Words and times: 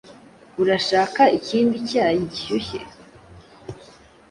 Urashaka 0.61 1.21
ikindi 1.37 1.75
cyayi 1.89 2.19
gishyushye? 2.31 2.79